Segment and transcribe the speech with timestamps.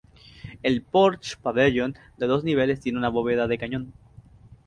[0.63, 3.93] El porche-pabellón de dos niveles tiene una bóveda de cañón.